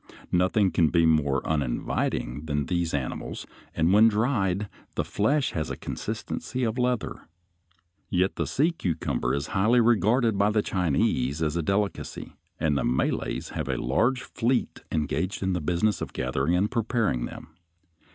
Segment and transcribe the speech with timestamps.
[0.31, 5.77] Nothing can be more uninviting than these animals, and when dried the flesh has the
[5.77, 7.27] consistency of leather.
[8.09, 12.83] Yet the sea cucumber is highly regarded by the Chinese as a delicacy, and the
[12.83, 17.49] Malays have a large fleet engaged in the business of gathering and preparing them.